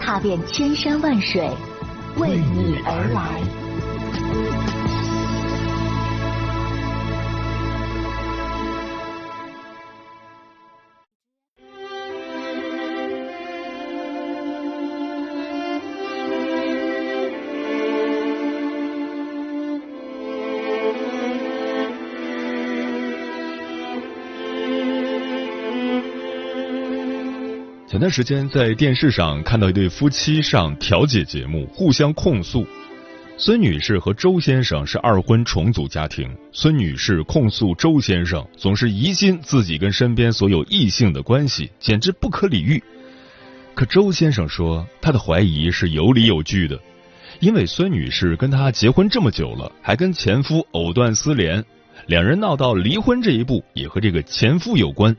[0.00, 1.48] 踏遍千山万水，
[2.16, 3.69] 为你而来。
[28.00, 32.66] 前段时间在电视上看到一对夫妻上调解节目，互相控诉。
[33.36, 42.82] 孙女士和周先生是二婚重组家庭，孙女士控诉周先生总是疑心自己跟身边所有异性的关系，简直不可理喻。
[43.74, 46.80] 可周先生说，他的怀疑是有理有据的，
[47.38, 51.62] 因为孙女士跟他结婚这么久了，还跟前夫藕断丝连，
[52.06, 55.14] 两人闹到离婚这一步，也和这个前夫有关。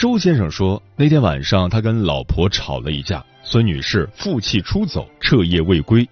[0.00, 6.08] 周先生说，那天晚上他跟老婆吵了一架，孙女士负气出走，彻夜未归。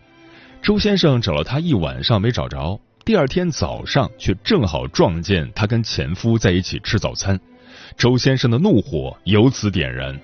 [0.60, 7.40] 周先生找了她一晚上没找着，第二天早上却正好撞见她跟前夫在一起吃早餐，
[7.96, 10.20] 周先生的怒火由此点燃。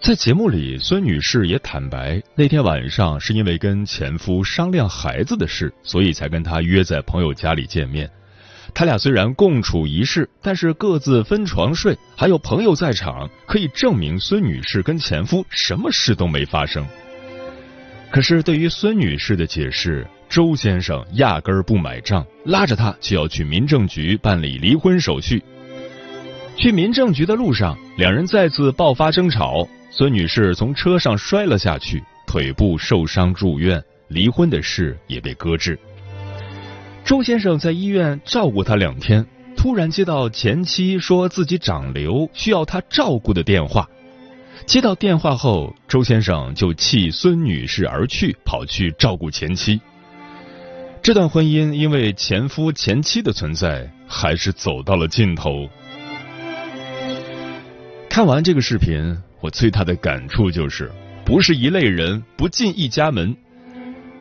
[0.00, 8.08] 在节目里，孙女士也坦白，那天晚上是因为跟前夫商量孩子的事，所以才跟他约在朋友家里见面。
[8.74, 16.86] 他俩虽然共处一室，但是各自分床睡，还有朋友在场，可以证明孙女士跟前夫什么事都没发生。
[18.10, 25.42] 可是对于孙女士的解释，周先生压根儿不买账，拉着她就要去民政局办理离婚手续。
[26.56, 35.78] 去民政局的路上，两人再次爆发争吵，孙女士从车上摔了下去，腿部受伤住院，离婚的事也被搁置。
[37.08, 39.24] 周先生在医院照顾她两天，
[39.56, 43.88] 突然接到前妻说自己长瘤需要他照顾的电话。
[44.66, 49.80] 接到电话后，周先生就弃孙女士而去，跑去照顾前妻。
[51.00, 55.66] 这段婚姻因为前夫前妻的存在，还是走到了尽头。
[58.10, 60.92] 看完这个视频，我最大的感触就是，
[61.24, 63.34] 不是一类人，不进一家门。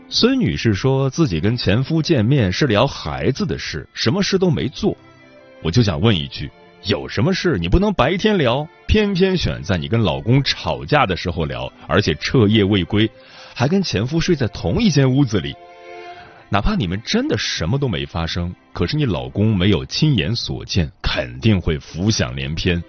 [0.09, 4.95] 孙女士说自己跟前夫见面是聊孩子的事，什么事都没做。
[5.61, 6.49] 我就想问一句：
[6.83, 13.09] 有什么事你不能白天聊，偏偏选在你跟老公吵架的时候聊，而且彻夜未归，
[13.53, 15.53] 还跟前夫睡在同一间屋子里？
[16.49, 22.81] 哪怕你们真的什么都没发生，可是你老公没有亲眼所见，肯定会浮想联翩。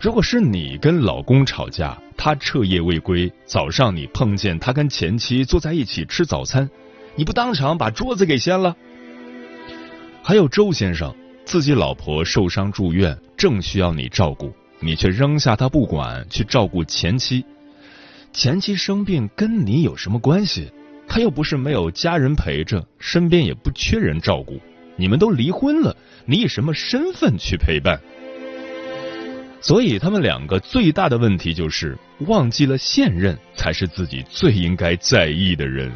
[0.00, 6.70] 如果是你跟老公吵架，他彻夜未归，早上你碰见他跟前妻坐在一起吃早餐，
[7.16, 8.74] 你不当场把桌子给掀了？
[10.22, 17.44] 还有周先生，自己老婆受伤住院，正需要你照顾，你却扔下他不管，去照顾前妻。
[18.32, 20.72] 前妻生病跟你有什么关系？
[21.06, 24.58] 他又不是没有家人陪着，身边也不缺人照顾。
[24.96, 25.94] 你们都离婚了，
[26.24, 28.00] 你以什么身份去陪伴？
[29.60, 35.92] 所以他们两个最大的问题就是忘记了现任才是自己最应该在意的人。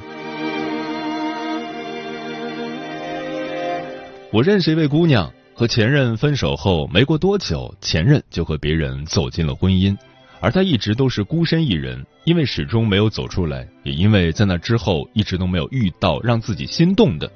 [4.30, 9.96] 我认识一位姑娘，和前任分手后没过多久，前任就和别人走进了婚姻，
[10.41, 17.31] 而她一直都是孤身一人，因为始终没有走出来，也因为在那之后一直都没有遇到让自己心动的。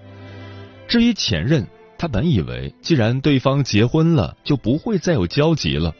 [0.86, 1.64] 至于前任，
[1.96, 5.94] 她本以为既然对方结婚了，就不会再有交集了。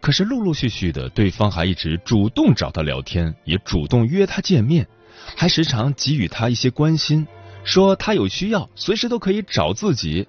[0.00, 4.86] 可是陆陆续续的，对方还一直主动找他聊天，也主动约他见面，
[5.36, 7.26] 还时常给予他一些关心，
[7.64, 10.26] 说他有需要随时都可以找自己。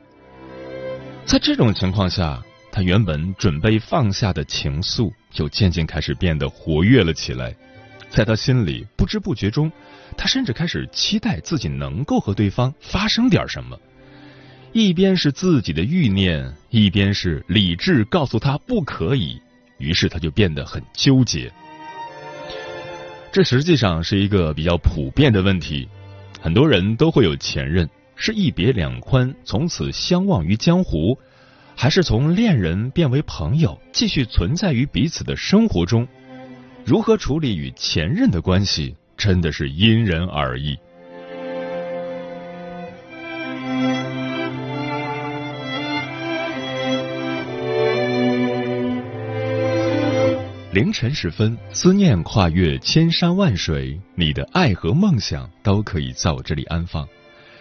[1.26, 7.56] 在这种情况下，他原本准备放下的情愫，就渐渐开始变得活跃了起来。
[8.10, 9.72] 在他心里，不知不觉中，
[10.18, 13.78] 他甚至开始期待自己能够和对方发生点什么。
[14.74, 19.40] 一边是自己的欲念，一边是理智告诉他不可以。
[19.80, 21.52] 于是他就变得很纠结，
[23.32, 25.88] 这实际上是一个比较普遍的问题，
[26.40, 31.18] 很多人都会有前任，是一别两宽，从此相忘于江湖，
[31.76, 36.08] 还是从恋人变为朋友，继续存在于彼此的生活中？
[36.86, 40.78] 如何处理与前任的关系，真的是因人而异。
[50.80, 57.06] 凌晨时分，思念跨越千山万水，你的爱和梦想都可以在我这里安放。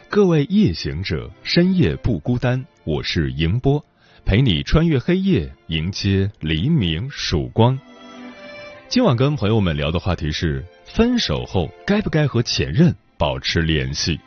[0.09, 3.85] 各位夜行者，深夜不孤单，我是迎波，
[4.25, 7.77] 陪你穿越黑夜，迎接黎明曙光。
[8.89, 14.21] 今晚跟朋友们聊的话题是：分手后该不该和前任保持联系？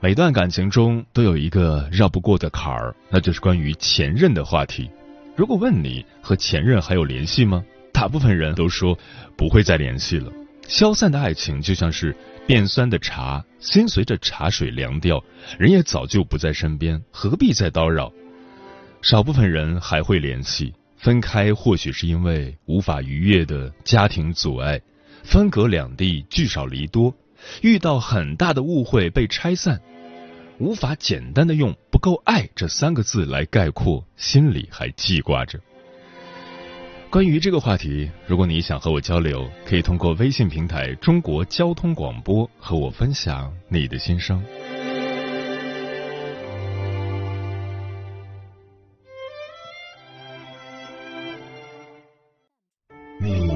[0.00, 4.90] 每段感情中都有一个绕不过的坎儿，那就是关于前任的话题。
[5.36, 7.62] 如果问你和前任还有联系吗？
[7.92, 8.98] 大部分人都说
[9.36, 10.32] 不会再联系了。
[10.66, 12.16] 消散的爱情就像是
[12.46, 15.22] 变酸的茶，心随着茶水凉掉，
[15.58, 18.10] 人也早就不在身边，何必再叨扰？
[19.02, 24.80] 少部分人还会联系，分开或许是因为无法逾越的家庭阻碍，
[25.22, 27.14] 分隔两地聚少离多，
[27.60, 29.78] 遇到很大的误会被拆散。
[30.58, 35.58] 无法简单的用“不够爱”这三个字来概括，心里还记挂着。
[37.08, 44.44] 关于这个话题，如果你想和我交流，可以通过微信平台“中国交通广播”和我分享你的心声。
[53.18, 53.55] 你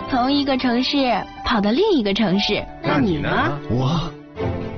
[0.11, 0.97] 从一个城市
[1.45, 2.61] 跑到另一个城市。
[2.83, 3.57] 那你呢？
[3.69, 4.11] 我。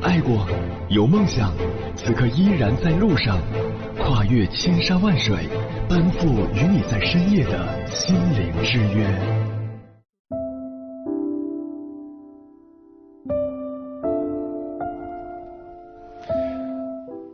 [0.04, 0.46] 爱过，
[0.90, 1.52] 有梦想，
[1.96, 3.40] 此刻依然在路上，
[3.98, 5.36] 跨越千山万水，
[5.90, 9.10] 奔赴与你在深夜的心灵之约。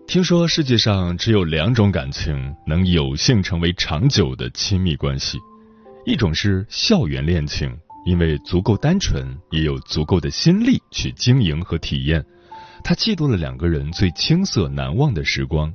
[0.08, 5.38] 听说世界上只有两种感情能有幸成为长久的亲密关系，
[6.06, 7.70] 一种是校园恋情，
[8.10, 12.26] 因为足够单纯，也有足够的心力去经营和体验。
[12.84, 15.72] 他记录了两个人最青涩难忘的时光，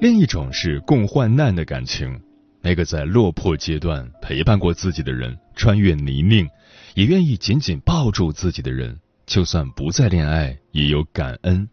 [0.00, 2.22] 另一种是共患难的感情。
[2.60, 6.48] 那个在落魄阶段陪伴过自己的人，穿越泥泞，
[6.94, 8.96] 也愿意紧紧抱住自己的人，
[9.26, 11.68] 就算不再恋爱，也有感恩。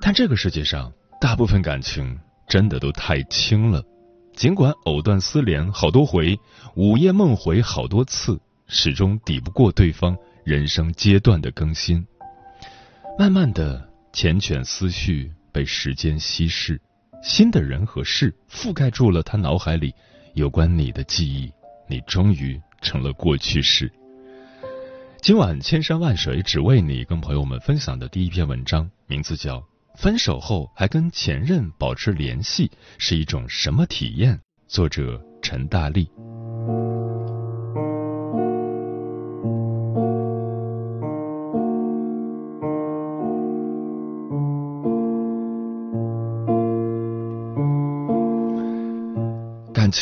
[0.00, 2.18] 但这个世界上，大部分感情
[2.48, 3.80] 真的都太轻了。
[4.34, 6.36] 尽管藕断丝连好多回，
[6.74, 12.06] 午夜梦回好多次，始终抵不过对方人生阶段的更新。
[13.18, 16.80] 慢慢的，缱绻思绪被时间稀释，
[17.22, 19.94] 新的人和事覆盖住了他脑海里
[20.34, 21.50] 有关你的记忆，
[21.88, 23.90] 你终于成了过去式。
[25.22, 29.58] 今晚千山万水只为你，跟朋友们分享的第一篇文章，名字叫
[29.96, 34.36] 《分手后还跟前任保持联系是一种什么体验》，
[34.68, 36.08] 作者陈大力。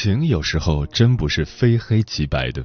[0.04, 2.62] 情有时候真不是非黑即白的，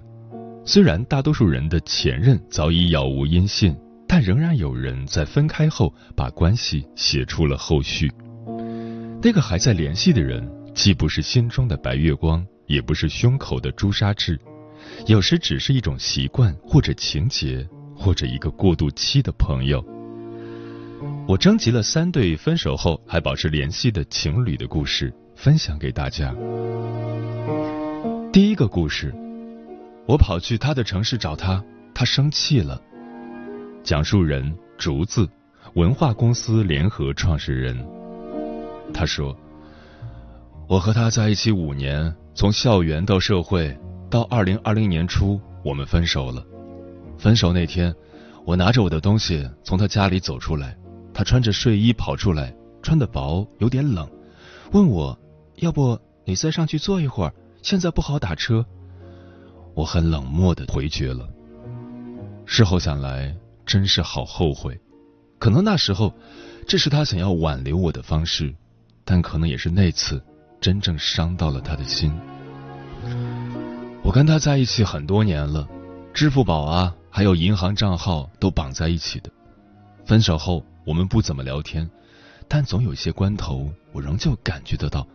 [0.65, 3.73] 虽然大多数人的前任早已杳无音信，
[4.05, 8.11] 但仍然有人在分开后把关系写出了后续。
[9.23, 14.37] 那个还在联系的人，既不是心中的白月光，也不是胸口的朱砂痣，
[15.07, 17.65] 有时只是一种习惯，或者情节，
[17.95, 19.81] 或者一个过渡期的朋友。
[21.25, 25.13] 我征集了三对分手后还保持联系的情侣的故事。
[25.41, 26.35] 分享给大家。
[28.29, 29.15] 第一个故事，
[30.05, 31.63] 我跑去他的城市找他，
[31.95, 32.81] 他生气了。
[33.81, 35.25] 讲述人竹子，
[35.75, 37.87] 文化公司联合创始人。
[38.93, 39.33] 他说
[40.67, 43.73] ：“我和他在一起五年，从校园到社会，
[44.09, 46.45] 到二零二零年初，我们分手了。
[47.17, 47.95] 分手那天，
[48.43, 50.75] 我拿着我的东西从他家里走出来，
[51.13, 52.53] 他穿着睡衣跑出来，
[52.83, 54.05] 穿的薄，有点冷，
[54.73, 55.17] 问我。”
[55.59, 58.65] 要不你再上去坐一会儿，现在不好打车。
[59.73, 61.27] 我很冷漠的回绝了。
[62.45, 63.35] 事后想来，
[63.65, 64.79] 真是好后悔。
[65.37, 66.13] 可能那时候，
[66.67, 68.53] 这是他想要挽留我的方式，
[69.05, 70.21] 但可能也是那次
[70.59, 72.13] 真正伤到了他的心。
[74.01, 75.67] 我跟他在一起很多年了，
[76.13, 79.29] 支付宝啊，还有银行账号都绑在一起的。
[80.05, 81.89] 分手后，我们不怎么聊天，
[82.47, 85.07] 但总有些关头，我仍旧感觉得到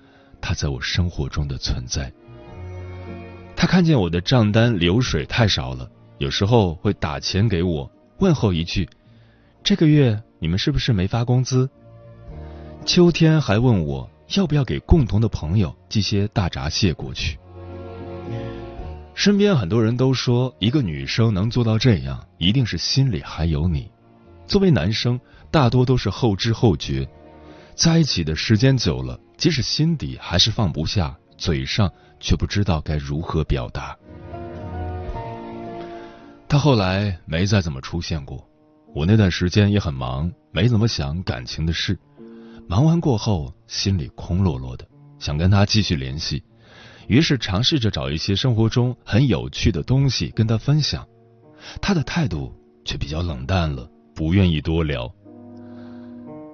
[0.45, 2.13] 他在我生活中的存在。
[3.57, 8.87] 他看见我的账单流水太少了，有时候会打钱给我，问候一句
[9.65, 11.71] ：“这个月你们是不是没发工资？”
[12.85, 17.39] 秋天还问我要不要给共同的朋友寄些大闸蟹过去。
[19.15, 23.91] 身边很多人都说，一个女生能做到这样，一定是心里还有你。
[24.47, 25.19] 作为男生，
[25.51, 27.09] 大多都是后知后觉，
[27.75, 33.97] 在一起的时间久了，即使心底还是放不下，嘴上却不知道该如何表达。
[36.49, 38.49] 他后来没再怎么出现过，
[38.95, 41.99] 我那段时间也很忙，没怎么想感情的事。
[42.69, 44.87] 忙完过后，心里空落落的，
[45.19, 46.45] 想跟他继续联系，
[47.09, 51.05] 于是尝试着找一些生活中很有趣的东西跟他分享。
[51.83, 52.55] 他的态度
[52.85, 55.13] 却比较冷淡了，不愿意多聊。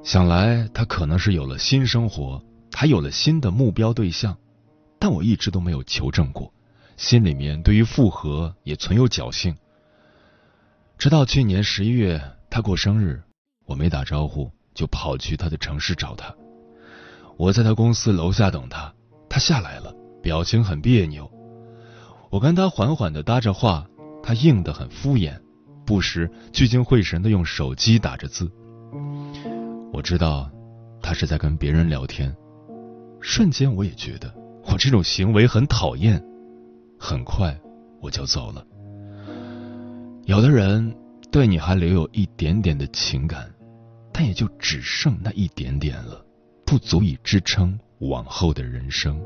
[0.03, 2.43] 想来他可能是有了新生活，
[2.73, 4.37] 还有了新的目标对象，
[4.99, 6.53] 但我一直都没有求证过，
[6.97, 9.57] 心里面对于复合也存有侥幸。
[10.99, 13.23] 直到去年十一月，他过生日，
[13.67, 14.51] 我没打招呼。
[14.73, 16.33] 就跑去他的城市找他，
[17.37, 18.95] 我在他公司楼下等他，
[19.29, 19.93] 他下来了，
[20.23, 21.31] 表情很别扭。
[22.31, 23.85] 我跟他缓缓的搭着话，
[24.23, 25.39] 他应得很敷衍，
[25.85, 28.51] 不时聚精会神的用手机打着字。
[29.93, 30.51] 我知道
[31.03, 32.35] 他是在跟别人聊天，
[33.21, 34.33] 瞬间我也觉得
[34.65, 36.23] 我这种行为很讨厌。
[36.99, 37.59] 很快
[38.01, 38.65] 我就走了。
[40.25, 40.95] 有的人
[41.31, 43.51] 对你还留有一点点的情感。
[44.13, 46.23] 但也就只剩那一点点了，
[46.67, 49.19] 不足以支撑往后的人生。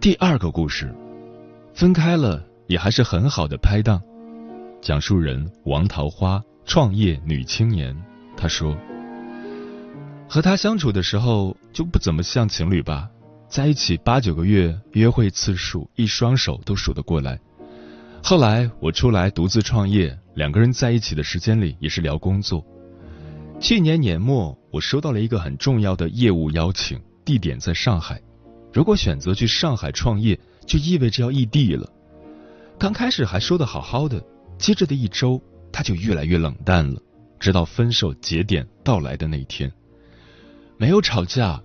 [0.00, 0.94] 第二个故事，
[1.74, 4.00] 分开了也还是很好的拍档。
[4.80, 7.94] 讲述人王桃花，创业女青年。
[8.36, 8.76] 她说，
[10.28, 13.08] 和他相处的时候就不怎么像情侣吧。
[13.48, 17.38] 在一起八九个月，约会次数一双手都数得过来。
[18.22, 22.64] 后来我出来独自创业，两个人在一起的时间里也是聊工作。
[23.60, 28.20] 去年年末，我收到了一个很重要的业务邀请，地点在上海。
[28.72, 31.88] 如果选择去上海创业，就意味着要异地了。
[32.78, 34.22] 刚开始还说的好好的，
[34.58, 35.40] 接着的一周，
[35.72, 37.00] 他就越来越冷淡了，
[37.38, 39.72] 直到分手节点到来的那一天，
[40.76, 41.62] 没有吵架。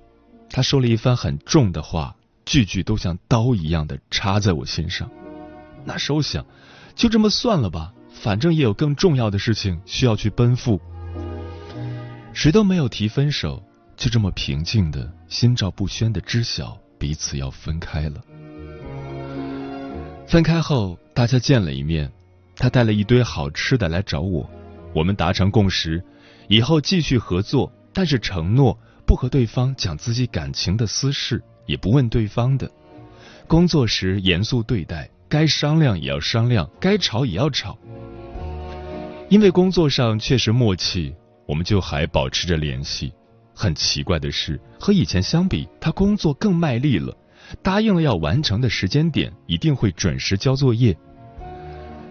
[0.49, 2.15] 他说了一番很重的话，
[2.45, 5.09] 句句都像刀一样的插在我心上。
[5.85, 6.45] 那时候想，
[6.95, 10.81] 就这么算了吧，反正也有更重要的事情需要去奔赴。
[12.33, 13.63] 谁都没有提分手，
[13.95, 18.21] 就这么平静的心照不宣的知晓彼此要分开了。
[20.29, 22.07] 分开后，大家见了一面，
[22.55, 24.47] 他带了一堆好吃的来找我，
[24.93, 26.03] 我们达成共识，
[26.47, 28.77] 以后继续合作，但是承诺。
[29.07, 32.69] 不和对方讲自己感情的私事，也不问对方的。
[33.47, 37.75] 工作时严肃对待，该商量也要商量，该吵也要吵。
[39.29, 41.11] 因为工作上确实默契，
[41.47, 43.11] 我们就还保持着联系。
[43.55, 47.17] 很奇怪的是，和以前相比，他工作更卖力了，
[47.61, 50.97] 答应了要完成的时间点，一定会准时交作业。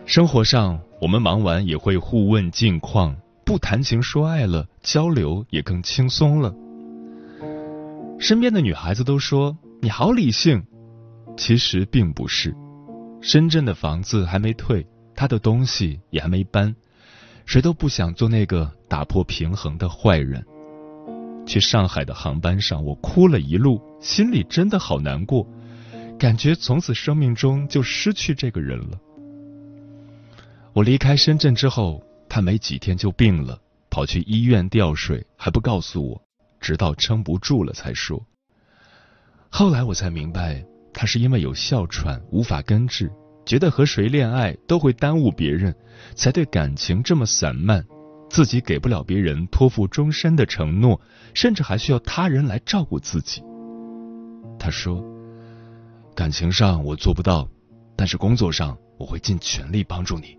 [0.07, 6.55] 生活上，我们忙完也会互问近况，不谈情说爱了，交流也更轻松了。
[8.19, 10.65] 身边的女孩子都说你好理性，
[11.37, 12.55] 其实并不是。
[13.21, 16.75] 深圳的房子还没退，他的东西也还没搬，
[17.47, 20.45] 谁都不想做那个打破平衡的坏人。
[21.49, 25.45] 去上海的航班上，我哭了一路，心里真的好难过，
[26.19, 29.01] 感觉从此生命中就失去这个人了。
[30.75, 36.23] 我离开深圳之后，他没几天就病了，跑去医院吊水，还不告诉我。
[36.61, 38.21] 直到撑不住了才说。
[39.49, 40.63] 后来我才明白，
[40.93, 43.11] 他是因为有哮喘无法根治，
[43.47, 45.75] 觉得和谁恋爱都会耽误别人，
[46.15, 47.87] 才对感情这么散漫，
[48.29, 51.01] 自己给不了别人托付终身的承诺，
[51.35, 53.43] 甚至还需要他人来照顾自己。
[54.59, 55.05] 他说
[56.15, 57.49] ：“感情上我做不到，
[57.97, 60.37] 但是工作上我会尽全力帮助你。”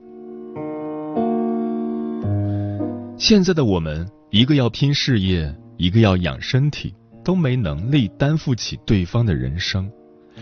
[3.18, 5.56] 现在的我们，一个要拼事业。
[5.80, 6.94] 一个要养身体，
[7.24, 9.90] 都没能力担负起对方的人生，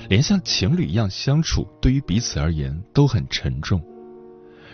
[0.10, 3.80] 连像情侣一样相处，对于彼此而言都很沉重。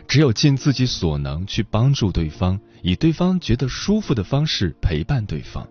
[0.07, 5.67] 只有尽自己所能去帮助对方，以对方觉得舒服的方式陪伴对方。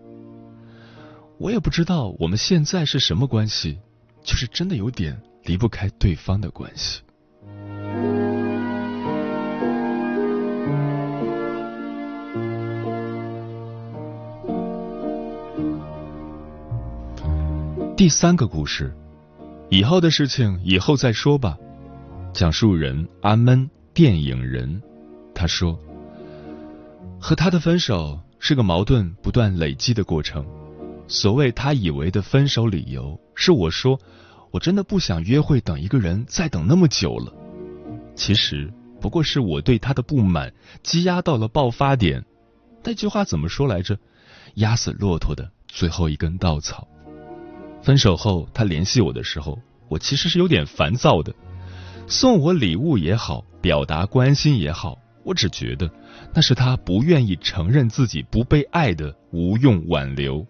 [1.37, 3.79] 我也不知道我们现在是什么关系，
[4.23, 7.01] 就是真的有点离不开对方的关系。
[17.95, 18.93] 第三个故事，
[19.69, 21.57] 以后的事情以后再说吧。
[22.33, 24.81] 讲述人阿闷，电影人，
[25.35, 25.79] 他说，
[27.19, 30.43] 和他的分手是个矛盾不断累积的过程。
[31.07, 33.99] 所谓他以为的分手理由，是我说
[34.49, 37.31] 我真的不想约会，等一个人再等那么久了。
[38.15, 42.25] 其实不过是我对他的不满积压到了爆发点。
[42.83, 43.95] 那句话怎么说来着？
[44.55, 46.87] 压死骆驼的最后一根稻草。
[47.83, 51.31] 分手后，他联系我的时候，我其实是有点烦躁的。
[52.07, 55.89] 送我礼物也好，表达关心也好，我只觉得
[56.33, 60.45] 那是他不愿意承认自己不被爱的无用挽留。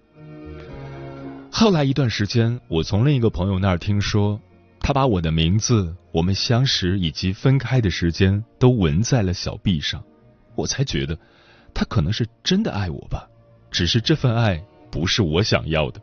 [1.51, 4.39] 后来一段时间，我从另一个朋友那儿听说，
[4.79, 10.03] 他把我的名字、我们相识以及分开的时间都纹在了小臂上，
[10.55, 11.17] 我才觉得
[11.73, 13.27] 他可能是真的爱我吧，
[13.69, 16.01] 只是这份爱不是我想要的。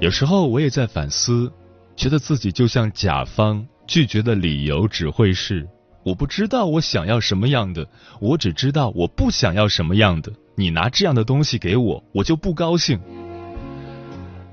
[0.00, 1.52] 有时候我也在反思，
[1.94, 5.68] 觉得自己就像甲方，拒绝的理由只会是
[6.04, 7.84] 我不知道我想要什么样的，
[8.20, 10.32] 我只知道我不想要什么样的。
[10.54, 13.00] 你拿这样的东西给我，我就不高兴。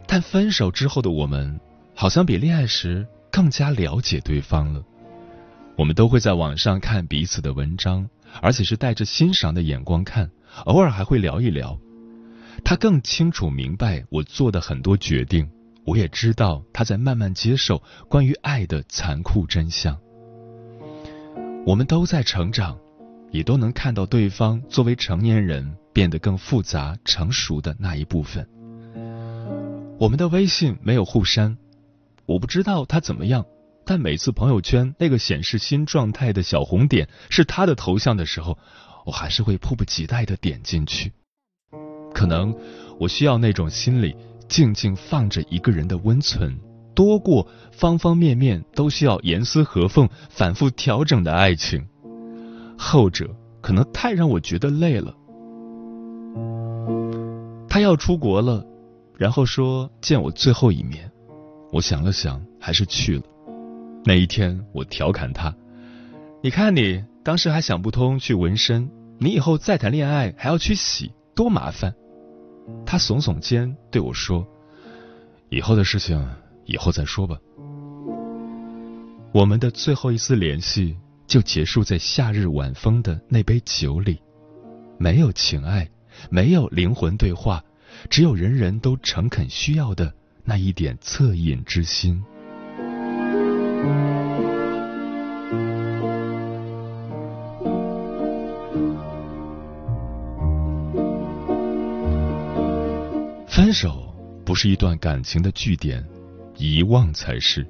[0.08, 1.60] 但分手之后的我们，
[1.94, 4.84] 好像比恋爱时更加了解对方了。
[5.78, 8.10] 我们都会在网上看彼此的文章，
[8.42, 10.28] 而且是带着欣赏的眼光看，
[10.66, 11.78] 偶尔还会聊一聊。
[12.66, 15.48] 他更清楚明白我做的很多决定，
[15.88, 19.98] 我也知道他在慢慢接受关于爱的残酷真相。
[21.66, 22.78] 我们都在成长，
[23.32, 28.46] 也都能看到对方作为成年人变得更复杂、成熟的那一部分。
[29.98, 31.58] 我们的微信没有互删，
[32.26, 33.46] 我不知道他怎么样，
[33.86, 38.58] 但每次朋友圈那个显示新状态的小红点是他的头像的时候，
[39.06, 41.14] 我还是会迫不及待的点进去。
[42.14, 42.54] 可能
[43.00, 44.16] 我需要那种心理
[44.48, 46.58] 静静放着一个人的温存，
[46.96, 51.86] 多过方方面面都需要严丝合缝、反复调整的爱情。
[52.78, 53.30] 后者
[53.62, 55.14] 可能太让我觉得累了。
[57.68, 58.66] 他要出国了，
[59.18, 61.12] 然后说见我最后一面。
[61.72, 63.24] 我想了想，还是去了。
[64.06, 65.54] 那一天，我调侃他
[66.42, 71.94] ：“你看你当时还想不通去纹身，你以后再谈恋爱还要去洗，多麻烦。”
[72.86, 74.46] 他耸耸肩对我说
[75.50, 76.28] ：“以后的事情
[76.66, 77.38] 以后再说吧。”
[79.34, 84.20] 我们的最后一次联系就结束在夏日晚风的那杯酒里，
[84.98, 85.90] 没有情爱，
[86.30, 87.64] 没有灵魂对话，
[88.10, 92.24] 只有人人都诚恳需要的那一点恻隐之心。
[103.68, 106.02] 分手不是一段感情的句点，
[106.56, 107.68] 遗忘才是。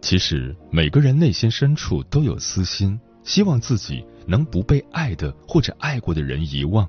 [0.00, 6.88] 其实每个人内心深处都有私心，希望自己能不被爱的或者爱过的人遗忘。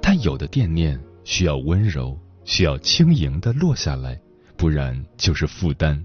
[0.00, 4.18] 但有的惦念需要温柔，需要轻盈的落下来，
[4.56, 6.02] 不然就是负担。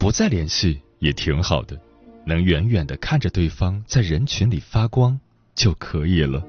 [0.00, 1.80] 不再联系也挺好的，
[2.26, 5.16] 能远远的看着对方在人群里发光
[5.54, 6.44] 就可以了。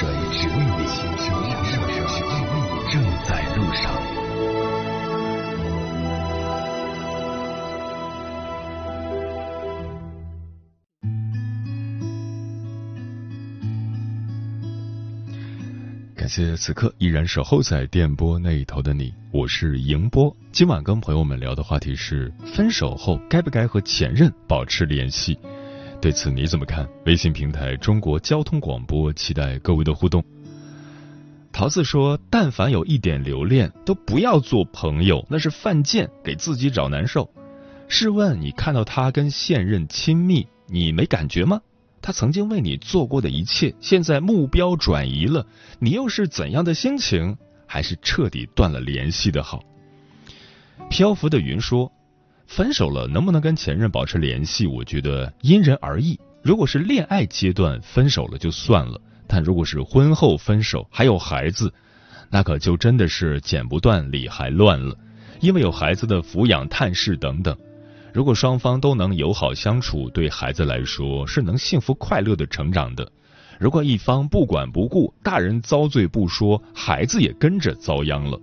[0.00, 3.92] 水只为你，水只为你，正在路上。
[16.16, 20.34] 感谢此刻依然守候在电波那一头的你，我是迎波。
[20.50, 25.38] 今晚跟朋友们聊的话题是：分手后该不该和前任保持联系？
[26.00, 26.88] 对此你怎么看？
[27.04, 30.24] 微信平台中国交通广播，期待各位的互动。
[31.52, 37.30] 桃子说：“但凡有一点留恋，都不要做朋友，那是犯贱，给自己找难受。
[37.86, 41.60] 试问你看到他跟现任亲密，你没感觉吗？
[42.00, 45.46] 他曾经为你做过的一切，现在目标转移了，
[45.80, 47.36] 你又是怎样的心情？
[47.66, 49.62] 还是彻底断了联系的好？”
[50.88, 51.92] 漂浮的云说
[52.50, 54.66] ：“分手了，能不能跟前任保持联系？
[54.66, 56.18] 我觉得因人而异。
[56.42, 61.72] 如果是恋爱阶段分手了就算了。”但如果是婚后分手还有孩子，
[62.28, 64.96] 那可就真的是剪不断理还乱了，
[65.38, 67.56] 因为有孩子的抚养、探视等等。
[68.12, 73.08] 如果双方都能友好相处，对孩子来说是能幸福快乐的成长的。
[73.60, 78.36] 如果一方不管不顾，大人遭罪不说，孩子也跟着遭殃了。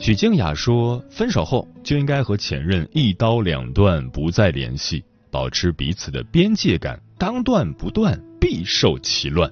[0.00, 8.20] 许静雅说，分手后就应该和前任一刀两断，不再联系，保持彼此的边界感，当断不断。
[8.40, 9.50] 必受其乱。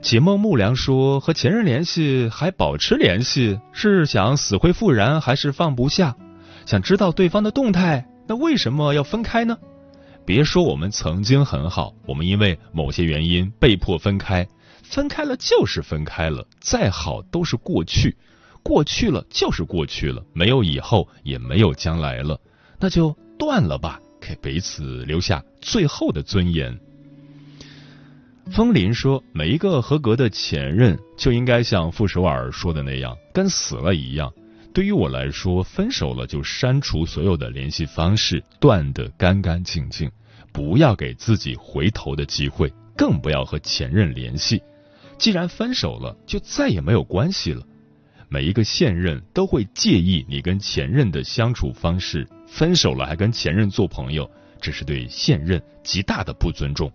[0.00, 6.16] 解梦木良说：“和前任联系还保持联系，是想死灰复燃，还是放不下？
[6.64, 9.58] 想知道对方的动态，那为什么要分开呢？
[10.24, 14.48] 别说我们曾经很好，我们因为某些原因被迫分开，
[14.82, 18.16] 分开了就是分开了，再好都是过去，
[18.64, 22.40] 过去了就是过去了，没有以后，也没有将来了，
[22.80, 26.76] 那就断了吧，给彼此留下最后的尊严。”
[28.50, 34.32] 风林说：“每一个合格的前任就应该像傅首尔说的那样，跟死了一样。
[34.74, 40.10] 对于我来说，分手了就删除所有的联系方式，断得干干净净，
[40.52, 44.62] 不要给自己回头的机会，更不要和前任联系。
[45.16, 47.64] 既然分手了，就再也没有关系了。
[48.28, 54.28] 每一个现任都会介意你跟前任的相处方式，分手了还跟前任做朋友，
[54.60, 56.90] 这是对现任极大的不尊重。”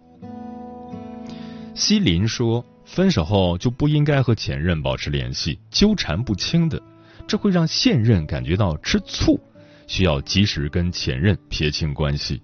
[1.75, 6.81] 西林说：“分手后就不应该和前任保持联系，纠缠不清的，
[7.25, 9.39] 这会让现任感觉到吃醋，
[9.87, 12.41] 需要及时跟前任撇清关系。”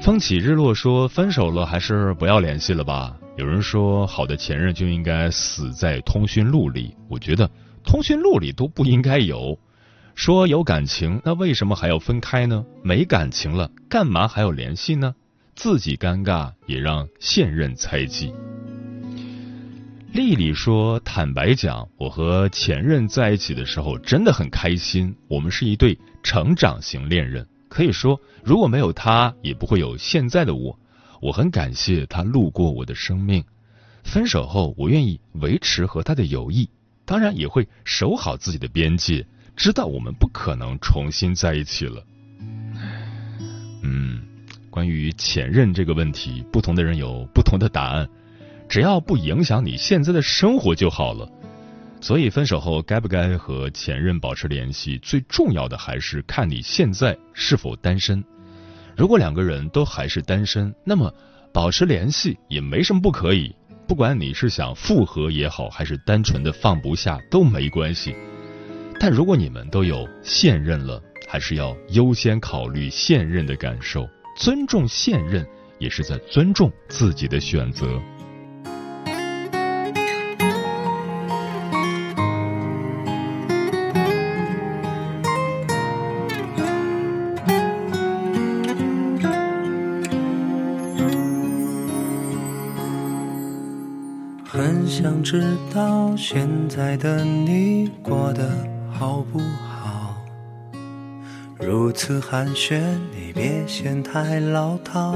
[0.00, 7.50] 风起日落说：“分手了还是不要联系了吧？”有人说：“好的前任就应该死在通讯录里。”我觉得
[7.84, 9.58] 通讯录里都不应该有。
[10.14, 12.64] 说有感情，那为什么还要分开呢？
[12.82, 15.14] 没感情了，干嘛还要联系呢？
[15.54, 18.32] 自己尴尬，也让现任猜忌。
[20.12, 27.46] 丽丽说：“坦白讲，我和前任在一起的时候真的很开心，我们是一对成长型恋人。
[27.68, 30.78] 可以说，如果没有他，也不会有现在的我。
[31.20, 33.44] 我很感谢他路过我的生命。
[34.04, 36.68] 分手后，我愿意维持和他的友谊，
[37.04, 39.26] 当然也会守好自己的边界，
[39.56, 42.04] 知道我们不可能重新在一起了。”
[43.82, 44.22] 嗯。
[44.68, 48.06] 关于前任这个问题，不同的人有不同的答案，
[48.68, 51.26] 只要不影响你现在的生活就好了。
[51.98, 58.22] 所以分手后该不该和前任保持联系，最重要的还是看你现在是否单身。
[58.96, 61.12] 如果两个人都还是单身，那么
[61.52, 63.54] 保持联系也没什么不可以。
[63.86, 68.16] 不管你是想复合也好，还是单纯的放不下都没关系。
[68.98, 74.08] 但如果你们都有现任了，还是要优先考虑现任的感受。
[74.34, 75.46] 尊重现任，
[75.78, 78.00] 也是在尊重自己的选择。
[95.06, 95.40] 想知
[95.72, 98.50] 道现在的你过得
[98.90, 100.16] 好不好？
[101.60, 102.80] 如此寒暄，
[103.14, 105.14] 你别嫌太老套。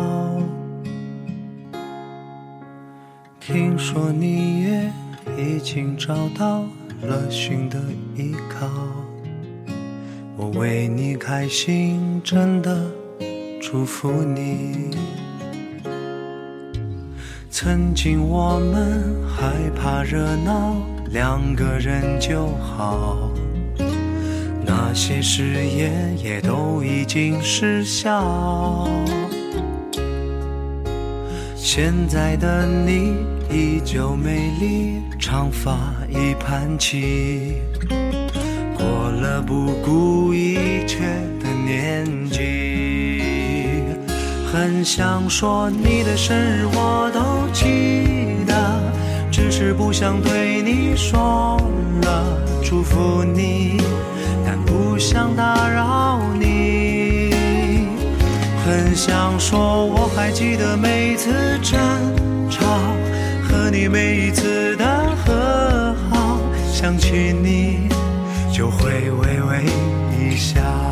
[3.40, 4.92] 听说你也
[5.36, 6.60] 已经找到
[7.02, 7.76] 了新的
[8.14, 8.68] 依靠，
[10.36, 12.88] 我为你开心，真的
[13.60, 14.96] 祝福你。
[17.52, 20.76] 曾经我们害怕热闹，
[21.10, 23.28] 两个人就好。
[24.64, 28.88] 那些誓言也都已经失效。
[31.56, 33.16] 现在的你
[33.50, 35.76] 依旧美丽，长发
[36.08, 37.56] 已盘起，
[38.78, 41.00] 过了不顾一切
[41.42, 42.59] 的年纪。
[44.52, 48.92] 很想说你的生日我都记得，
[49.30, 51.56] 只是不想对你说
[52.02, 53.80] 了祝福你。
[54.44, 57.30] 但不想打扰你，
[58.64, 61.30] 很想说，我还记得每次
[61.62, 61.78] 争
[62.50, 62.66] 吵
[63.44, 64.84] 和你每一次的
[65.24, 66.40] 和好，
[66.72, 67.88] 想起你
[68.52, 69.64] 就会微微
[70.18, 70.89] 一笑。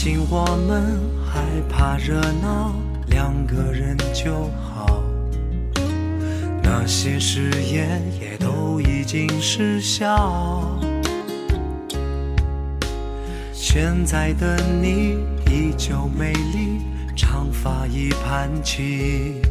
[0.00, 2.72] 曾经我们害怕热闹，
[3.08, 5.02] 两个人就好。
[6.62, 10.78] 那些誓言也都已经失效。
[13.52, 15.18] 现在的你
[15.50, 16.80] 依旧美丽，
[17.16, 19.42] 长发已盘起，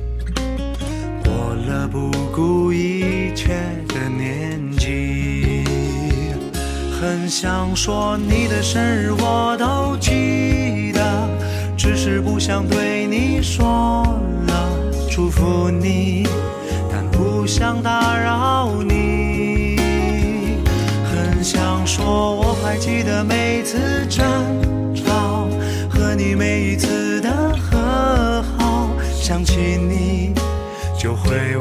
[1.26, 3.54] 过了不顾一切
[3.90, 4.67] 的年纪。
[7.00, 11.30] 很想说你的生日我都记得，
[11.78, 14.04] 只是不想对你说
[14.48, 14.70] 了
[15.08, 16.28] 祝福你，
[16.92, 19.78] 但不想打扰你。
[21.06, 23.78] 很想说我还记得每次
[24.10, 24.26] 争
[24.96, 25.48] 吵
[25.88, 30.34] 和你每一次的和好，想起你
[30.98, 31.56] 就会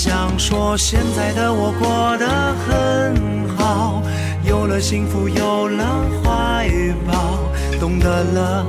[0.00, 4.00] 想说，现在的我过得很好，
[4.44, 5.84] 有了幸福，有了
[6.22, 6.70] 怀
[7.04, 7.40] 抱，
[7.80, 8.64] 懂得了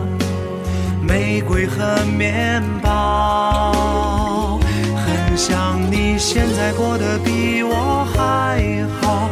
[0.99, 4.59] 玫瑰和面包。
[4.95, 9.29] 很想你现在过得比我还好，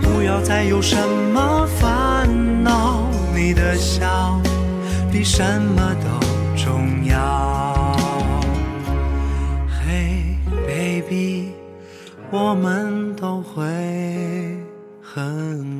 [0.00, 0.96] 不要再有什
[1.34, 2.28] 么烦
[2.62, 3.02] 恼，
[3.34, 4.40] 你的笑
[5.10, 6.31] 比什么都
[12.34, 13.62] 我们都会
[15.02, 15.71] 很